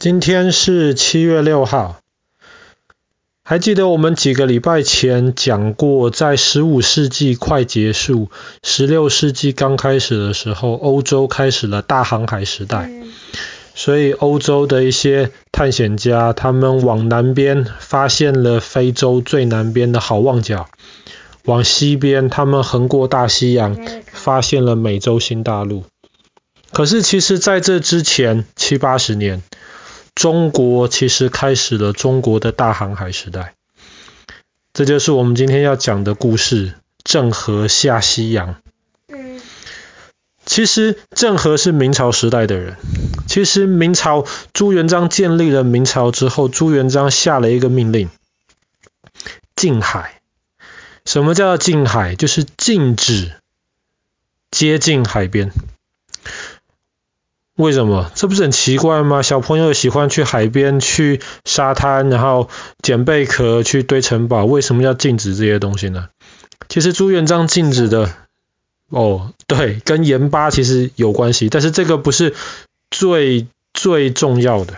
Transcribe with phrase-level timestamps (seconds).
[0.00, 2.00] 今天是七月六号，
[3.44, 8.30] 还记得我们几个礼拜前讲过，在十五世纪快结束、
[8.62, 12.90] 十六世纪刚开始的时候，欧洲开始了大航海时代。
[13.74, 20.70] 所以欧洲的一些探险家，他们往南边发现了非洲最南边的好望角，
[21.44, 23.76] 往西边他们横过大西洋，
[24.06, 25.84] 发现了美洲新大陆。
[26.72, 29.42] 可是其实在这之前七八十年，
[30.20, 33.54] 中国其实开始了中国的大航海时代，
[34.74, 38.56] 这就是我们今天要讲的故事——郑和下西洋。
[40.44, 42.76] 其实郑和是明朝时代的人。
[43.28, 48.10] 其实明朝朱元璋建立了明朝之后，朱元璋下了一个命令：
[49.56, 50.20] 禁海。
[51.06, 52.14] 什么叫禁海？
[52.14, 53.32] 就是禁止
[54.50, 55.50] 接近海边。
[57.60, 58.10] 为什么？
[58.14, 59.20] 这不是很奇怪吗？
[59.20, 62.48] 小朋友喜欢去海边、去沙滩，然后
[62.82, 66.08] 捡贝壳、去堆城堡，为什么要禁止这些东西呢？
[66.70, 68.14] 其实朱元璋禁止的，
[68.88, 72.34] 哦，对，跟盐巴其实有关系，但是这个不是
[72.90, 74.74] 最最重要的。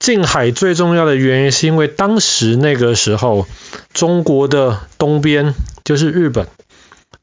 [0.00, 3.46] 禁海最重要的原因是因为当时那个时候，
[3.92, 6.48] 中国的东边就是日本。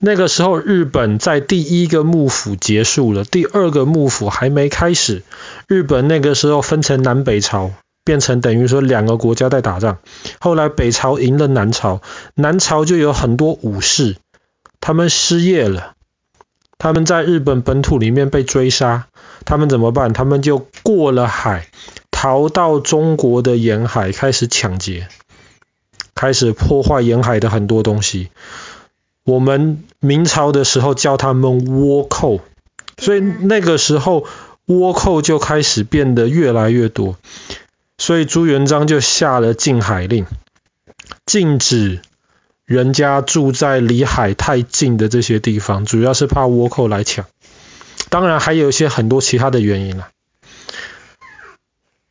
[0.03, 5.21] 那个时候，日本在第一个幕府结束了，第二个幕府还没开始。
[5.67, 7.71] 日本那个时候分成南北朝，
[8.03, 9.99] 变成等于说两个国家在打仗。
[10.39, 12.01] 后来北朝赢了南朝，
[12.33, 14.15] 南朝就有很多武士，
[14.79, 15.93] 他们失业了，
[16.79, 19.05] 他们在日本本土里面被追杀，
[19.45, 20.13] 他们怎么办？
[20.13, 21.67] 他们就过了海，
[22.09, 25.07] 逃到中国的沿海，开始抢劫，
[26.15, 28.31] 开始破坏沿海的很多东西。
[29.23, 32.41] 我们明朝的时候叫他们倭寇，
[32.97, 34.25] 所以那个时候
[34.65, 37.17] 倭寇就开始变得越来越多，
[37.99, 40.25] 所以朱元璋就下了禁海令，
[41.27, 42.01] 禁止
[42.65, 47.25] 人家住在离海太近的这些地方，主要是怕倭寇来抢，
[48.09, 50.09] 当然还有一些很多其他的原因啦。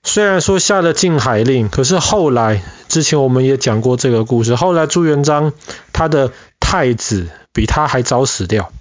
[0.04, 5.52] 虽然说下了禁海令，可是后来之前我们也讲过这个故事，后来朱元璋
[5.92, 6.30] 他的。
[6.70, 8.72] 太子比他还早死掉，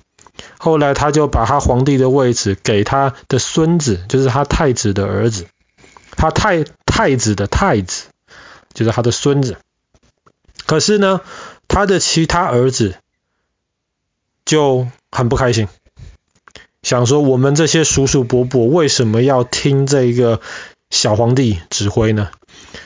[0.60, 5.48] 后来他就把他皇帝的位置给他的孙子，就是他太子的儿子，
[6.12, 8.04] 他太太子的太子
[8.76, 9.58] 就是他的孙子。
[10.68, 11.22] 可是呢，
[11.68, 12.94] 他的其他儿子
[14.46, 15.68] 就很不开心，
[16.84, 20.42] 想说我们这些叔叔伯伯为什么要听这个
[20.92, 22.30] 小皇帝指挥呢？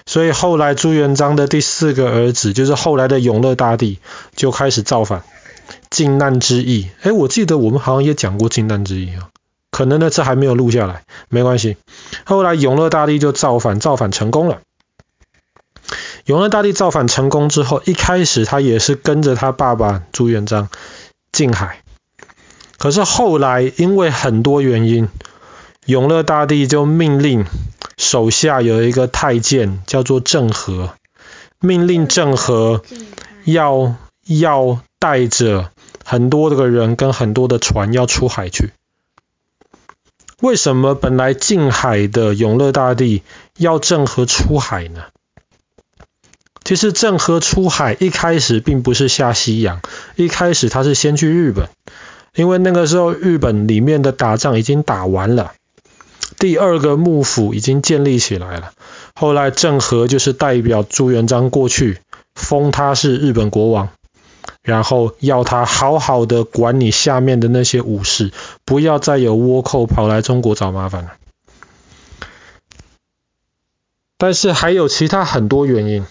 [0.05, 3.99] 所以后来朱元璋的第四个儿子，就是后来的永乐大帝，
[4.35, 5.23] 就开始造反，
[5.89, 6.89] 靖难之役。
[7.01, 9.29] 哎，我记得我们好像也讲过靖难之役啊，
[9.71, 11.77] 可能呢这还没有录下来，没关系。
[12.25, 14.59] 后来永乐大帝就造反，造反成功了。
[16.25, 20.69] 永乐大帝造反成功之后，一开始他也是跟着他爸爸朱元璋
[21.31, 21.81] 进海，
[22.77, 25.09] 可是后来因为很多原因，
[25.85, 27.45] 永乐大帝就命令。
[28.03, 30.93] 手下有一个太监叫做郑和，
[31.59, 32.83] 命令郑和
[33.45, 33.95] 要
[34.27, 35.71] 要带着
[36.03, 38.73] 很多的人跟很多的船要出海去。
[40.41, 43.23] 为什么本来近海的永乐大帝
[43.57, 45.05] 要郑和出海呢？
[46.65, 49.81] 其实郑和出海一开始并不是下西洋，
[50.15, 51.69] 一开始他是先去日本，
[52.35, 55.53] 因为那个时候日本里面的打仗已经打完了。
[56.43, 58.73] 第二个幕府已经建立起来了，
[59.15, 61.99] 后来郑和就是代表朱元璋过去，
[62.35, 63.87] 封他是日本国王，
[64.61, 68.33] 然后要他好好的管你下面的那些武士，
[68.65, 71.13] 不要再有倭寇跑来中国找麻烦了。
[74.17, 76.05] 但是还有其他很多原因，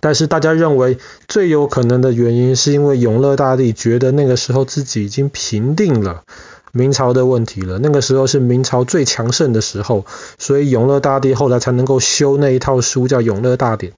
[0.00, 0.98] 但是大家认为
[1.28, 6.24] 最有可能的原因，是因为永乐大帝觉得那个时候自己已经平定了。
[6.72, 10.06] 明朝的问题了，那个时候是明朝最强盛的时候，
[10.38, 13.92] 所以永乐大帝后来才能够修那一套书叫《永乐大典》，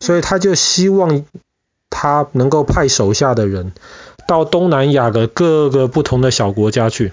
[0.00, 1.24] 所以他就希望
[1.90, 3.72] 他能够派手下的人
[4.26, 7.12] 到东南亚的各个不同的小国家去，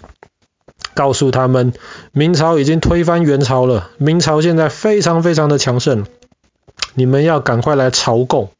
[0.93, 1.73] 告诉他们
[2.11, 6.05] 明朝已经推翻元朝了，明朝现在非常非常的强盛，
[6.93, 8.51] 你们要赶快来朝贡。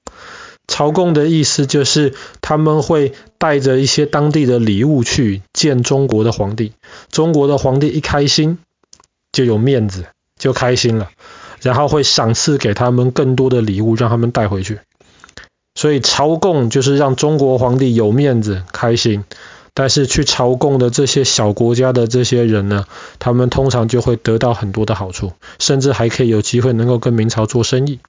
[0.71, 6.71] 朝贡的意思就是他们会带着一些当地的礼物去见中国的皇帝，
[7.11, 8.57] 中国的皇帝一开心
[9.33, 10.05] 就有面子，
[10.39, 11.09] 就开心了，
[11.61, 14.79] 然后会赏赐给他们更多的礼物，让他们带回去。
[15.75, 19.25] 所以朝贡就是让中国皇帝有面子、开心。
[19.73, 22.85] 但是去朝贡的这些小国家的这些人呢，
[23.19, 27.99] 他们通常就会得到很多的好处，甚至还可以有机会能够跟明朝做生意。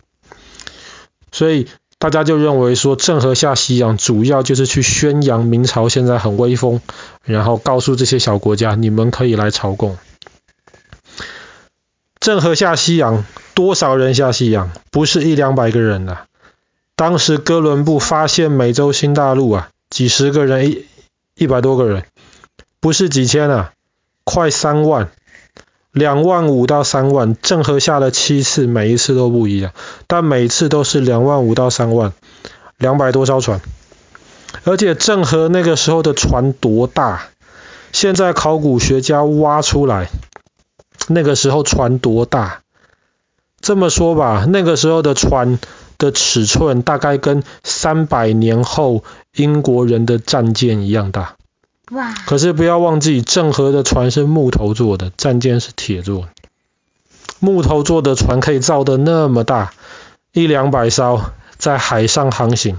[1.31, 1.69] 所以
[2.02, 6.81] 大家就认为说，郑和下西洋主要就是去宣扬明朝现在很威风，
[7.22, 9.96] 然后告诉这些小国家，你们可以来朝贡。
[12.19, 14.72] 郑和下西洋，多少人下西洋？
[14.90, 16.26] 不是一两百个人啊。
[16.96, 20.87] 当时哥伦布发现美洲新大陆啊，几十个人一。
[21.34, 22.04] 一百多个人，
[22.78, 23.72] 不是几千啊，
[24.22, 25.10] 快三万，
[25.93, 27.37] 两万五到三万。
[27.41, 29.73] 郑和下了七次，每一次都不一样，
[30.06, 32.12] 但每次都是两万五到三万，
[32.79, 33.61] 两百多艘船。
[34.65, 37.29] 而且郑和那个时候的船多大？
[37.93, 40.09] 现在考古学家挖出来，
[41.09, 42.62] 那个时候船多大？
[43.61, 45.59] 这么说吧，那个时候的船
[45.99, 49.05] 的尺寸大概跟三百年后
[49.37, 51.37] 英国人的战舰一样大。
[52.27, 56.29] 可是不要忘记，郑和的船是木头做的，战舰是铁做的。
[57.39, 59.73] 木头做的船可以造得那么大，
[60.33, 61.21] 一两百艘
[61.59, 62.79] 在海上航行，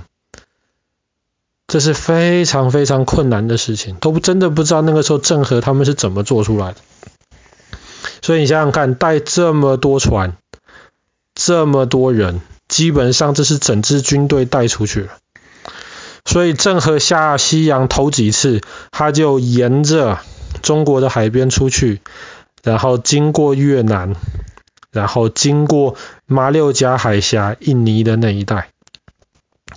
[1.68, 6.77] 这是非常非常困难的事情，都真的不知道那个时候郑和他们是怎么做出来的。
[8.21, 10.38] 所以你想想看，带这么多船，
[11.36, 12.42] 这么多人。
[12.69, 15.18] 基本上这是整支军队带出去了，
[16.25, 18.61] 所以郑和下西洋头几次，
[18.91, 20.19] 他就沿着
[20.61, 22.01] 中国的海边出去，
[22.63, 24.15] 然后经过越南，
[24.91, 28.69] 然后经过马六甲海峡、印尼的那一带，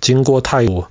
[0.01, 0.89] 经过泰国，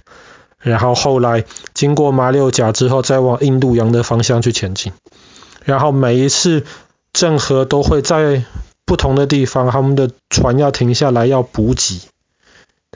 [0.59, 1.45] 然后后来
[1.75, 4.93] 经过马六甲之后，再往印度洋的方向去前进，
[5.65, 6.65] 然后每一次
[7.13, 8.45] 郑和都会在。
[8.89, 12.03] 不同的地方，他们的船要停下来要补给，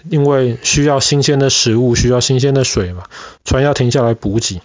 [0.09, 3.05] 因为需要新鲜的食物，需要新鲜的水嘛，
[3.45, 4.61] 船要停下来补给。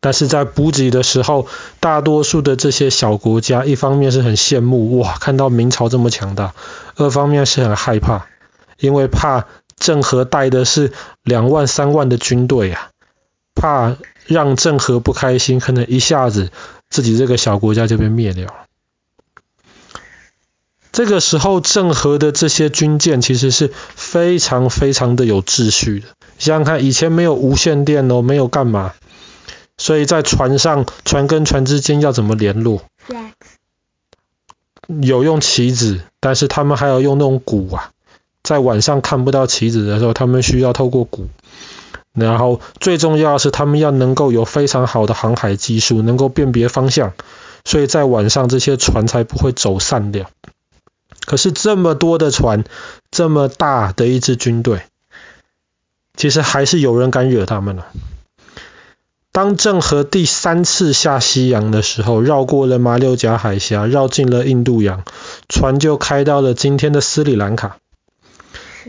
[0.00, 1.46] 但是在补给的时候，
[1.78, 6.54] 大多数的这些小国家，一方面是很羡慕，哇，看到明朝这么强大；
[6.96, 8.26] 二方面是很害怕，
[8.78, 9.46] 因为怕
[9.76, 10.92] 郑和带的是
[11.22, 12.90] 两万三万的军队啊，
[13.54, 13.96] 怕
[14.26, 16.50] 让郑和不开心，可能一下子
[16.88, 18.54] 自己这个小国家就被灭掉了。
[20.92, 26.06] 这个时候，郑和的这些军舰其实是非常非常的有秩序的。
[26.38, 28.92] 想想看，以前没有无线电哦，没有干嘛，
[29.78, 32.82] 所以在船上，船跟船之间要怎么联络？
[35.00, 37.90] 有用旗子，但是他们还要用那种鼓啊。
[38.42, 41.28] 在晚上看不到旗子的时候，他们需要透过鼓。
[42.12, 47.14] 然后最重要的是，他们要能够有非常好的航海技术，能够辨别方向，
[47.64, 50.28] 所以在晚上这些船才不会走散掉。
[51.24, 52.64] 可是这么多的船，
[53.10, 54.82] 这么大的一支军队，
[56.16, 57.86] 其实还是有人敢惹他们了。
[59.30, 65.04] 当郑和第三次下西洋的时候，绕过了马六甲海峡，绕进了印度洋，
[65.48, 67.78] 船就开到了今天的斯里兰卡。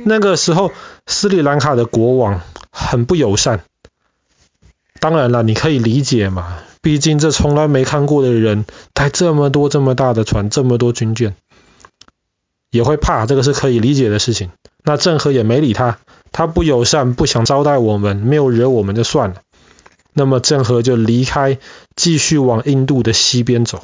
[0.04, 0.72] 那个时候，
[1.08, 2.42] 斯里兰卡的国王
[2.72, 3.64] 很不友善。
[5.00, 11.36] 当然了，你可以理解嘛，毕竟这从来没看过的人，带这么多这么大的船，这么多军舰。
[12.74, 14.50] 也会怕，这个是可以理解的事情。
[14.84, 16.00] 那郑和也没理他，
[16.31, 19.36] 他不友善，不想招待我们，没有惹我们就算了。
[20.12, 21.60] 那么郑和就离开，
[21.96, 23.84] 继续往印度的西边走。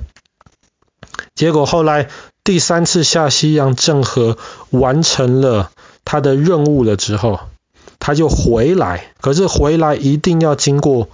[1.36, 2.10] 结果后来
[2.44, 4.40] 第三次下西洋，郑和
[4.72, 5.70] 完成了
[6.04, 7.42] 他的任务了之后，
[8.00, 9.14] 他就回来。
[9.22, 11.10] 可是回来一定要经过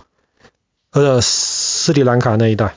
[0.94, 2.74] 呃斯里兰卡那一带。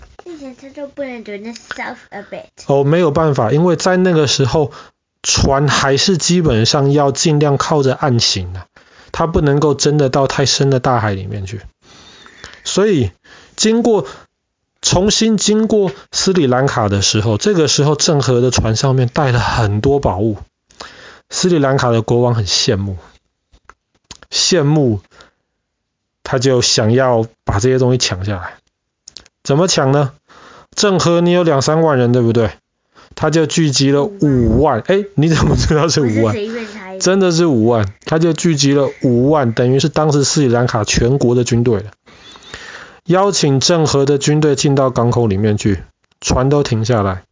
[2.67, 4.73] 哦，没有办法，因为在那个时候，
[5.23, 8.67] 船还是基本上要尽量靠着岸行的，
[9.13, 11.61] 它不能够真的到太深的大海里面去。
[12.65, 13.11] 所以，
[13.57, 14.07] 经过
[14.81, 20.39] 重新经过斯里兰卡的时候，这个时候郑和的船上面带了很多宝物，
[21.31, 22.97] 斯里兰卡的国王很羡慕，
[24.31, 25.01] 羡慕，
[26.23, 28.55] 他就想要把这些东西抢下来。
[29.43, 30.13] 怎么抢呢？
[30.79, 32.53] 郑和，你有两三万人，对不对？
[33.17, 34.81] 他就聚集了五万。
[34.87, 36.37] 哎，你怎么知道是五万？
[37.01, 37.85] 真的是五万。
[38.05, 41.87] 他就聚集了五万，等于是当时斯里兰卡全国的军队了。
[43.07, 45.83] 邀请郑和的军队进到港口里面去，
[46.21, 47.25] 船都停下来。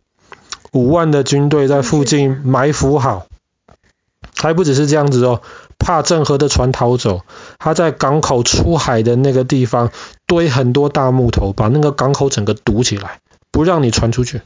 [0.72, 3.26] 五万的军队在附近埋伏好。
[4.34, 5.40] 还不只是这样子哦，
[5.78, 7.20] 怕郑和的船逃走，
[7.60, 9.92] 他在港口出海的那个地方
[10.26, 13.20] 堆很多大木头，把那个港口整个堵起来。
[13.56, 14.42] 不让你传出去，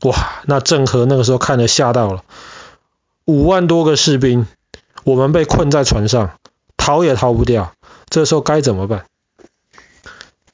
[0.00, 0.40] 哇！
[0.46, 2.24] 那郑和那个时候看了吓到了，
[3.26, 4.46] 五万多个士兵，
[5.04, 6.30] 我们被困在船上，
[6.78, 7.74] 逃也逃不掉，
[8.08, 9.04] 这时候该怎么办？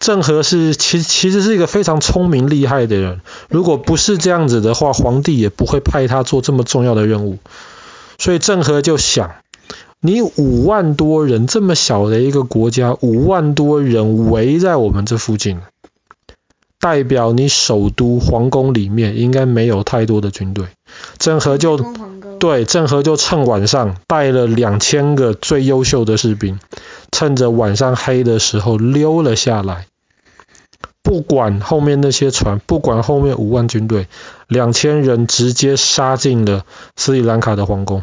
[0.01, 7.39] 郑和是其其实是一个非常聪明厉害的人，如果不是这样子的话，皇帝也不会派他做这么重要的任务。
[8.19, 9.37] 所以郑和就想，
[10.01, 15.61] 你五万多人这么小的一个国家，五万多人围在我们这附近，
[16.85, 20.67] 代表你首都皇宫里面应该没有太多的军队。
[21.17, 21.79] 郑和就
[22.39, 26.61] 对，郑和就趁晚上带了两千个最优秀的士兵，
[27.11, 29.87] 趁着晚上黑的时候溜了下来。
[31.03, 34.07] 不管后面那些船，不管后面五万军队，
[34.47, 38.03] 两千人直接杀进了斯里兰卡的皇宫，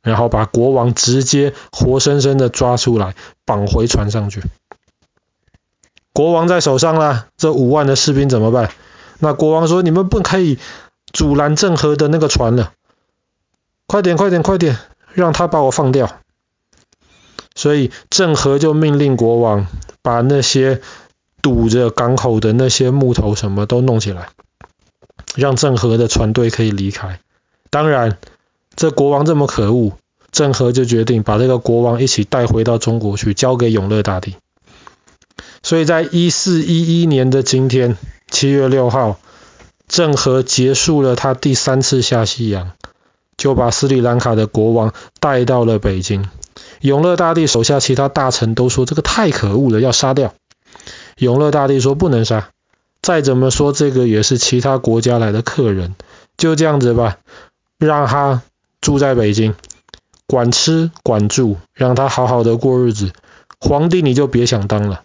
[0.00, 4.42] 然后把国王直接活生生的抓出来，绑回船上去。
[6.16, 8.70] 国王在手上了，这五万的士兵怎么办？
[9.18, 10.58] 那国王说：“你们不可以
[11.12, 12.72] 阻拦郑和的那个船了，
[13.86, 14.78] 快点，快点，快点，
[15.12, 16.16] 让他把我放掉。”
[17.54, 19.66] 所以郑和就命令国王
[20.00, 20.80] 把那些。
[21.42, 24.30] 堵着港口的那些木头什么都弄起来，
[25.36, 27.20] 让郑和的船队可以离开。
[27.70, 28.18] 当然，
[28.74, 29.92] 这国王这么可恶，
[30.32, 34.34] 郑和就决定把这个国王一起带回到中国去，交给永乐大帝。
[35.66, 37.96] 所以在一四一一年的今天，
[38.30, 39.18] 七月六号，
[39.88, 42.70] 郑和结束了他第三次下西洋，
[43.36, 46.24] 就把斯里兰卡的国王带到了北京。
[46.82, 50.34] 永乐大帝手下其他大臣都说这个太可恶了，要杀掉。
[51.16, 52.50] 永乐大帝说不能杀，
[53.02, 55.96] 再怎么说这个也是其他国家来的客人，
[56.36, 57.16] 就这样子吧，
[57.76, 58.42] 让他
[58.80, 59.56] 住在北京，
[60.28, 63.10] 管吃管住，让他好好的过日子。
[63.58, 65.02] 皇帝你就别想当了。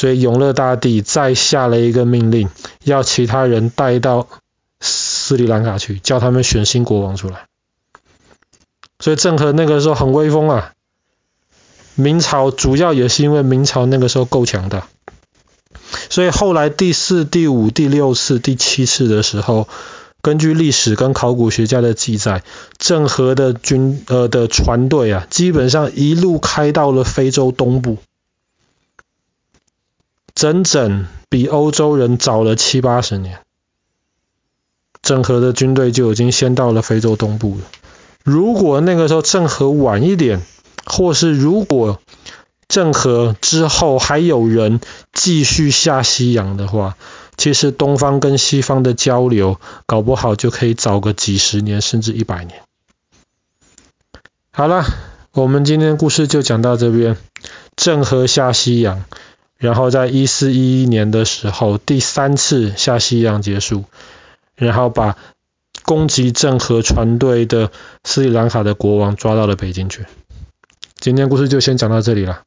[0.00, 2.48] 所以永乐大帝再下了一个命令，
[2.84, 4.28] 要其他人带到
[4.80, 7.44] 斯里兰卡去，叫他们选新国王出来。
[8.98, 10.72] 所以郑和那个时候很威风啊。
[11.96, 14.88] 明朝主要也是因为明朝那个时候够强大。
[16.08, 19.68] 所以后来第四、第五、第六次、第七次的时候，
[20.22, 22.42] 根据历史跟考古学家的记载，
[22.78, 27.98] 郑和的军呃的船队啊，基本上一路开到了非洲东部，
[30.40, 33.40] 整整比欧洲人早了七八十年。
[35.02, 37.64] 郑和的军队就已经先到了非洲东部了。
[38.24, 40.40] 如果那个时候郑和晚一点，
[40.86, 42.00] 或是如果
[42.68, 44.80] 郑和之后还有人
[45.12, 46.96] 继续下西洋的话，
[47.36, 52.62] 其实东方跟西方的交流搞不好就可以早个几十年甚至一百年。
[54.52, 54.86] 好了，
[55.32, 57.18] 我们今天故事就讲到这边。
[57.76, 59.04] 郑和下西洋，
[59.60, 63.84] 然后在一四一一年的时候第三次下西洋结束，
[64.56, 65.18] 然后把
[65.84, 67.70] 攻击郑和船队的
[68.02, 70.06] 斯里兰卡的国王抓到了北京去。
[70.98, 72.42] 今天故事就先讲到这里了。